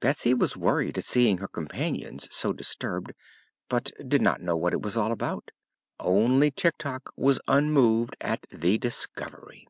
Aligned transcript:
Betsy 0.00 0.32
was 0.32 0.56
worried 0.56 0.96
at 0.96 1.04
seeing 1.04 1.36
her 1.36 1.48
companions 1.48 2.34
so 2.34 2.54
disturbed, 2.54 3.12
but 3.68 3.90
did 4.08 4.22
not 4.22 4.40
know 4.40 4.56
what 4.56 4.72
it 4.72 4.80
was 4.80 4.96
all 4.96 5.12
about. 5.12 5.50
Only 6.00 6.50
Tik 6.50 6.78
Tok 6.78 7.12
was 7.14 7.42
unmoved 7.46 8.16
at 8.18 8.46
the 8.48 8.78
discovery. 8.78 9.68